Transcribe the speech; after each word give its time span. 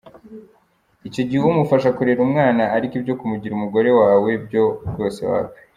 Icyo 1.07 1.21
gihe 1.29 1.41
umufasha 1.45 1.89
kurera 1.97 2.21
umwana, 2.27 2.63
ariko 2.75 2.93
ibyo 2.99 3.13
kumugira 3.19 3.53
umugore 3.55 3.89
wawe 4.01 4.31
byo 4.45 4.63
rwose 4.89 5.21
wapi. 5.31 5.59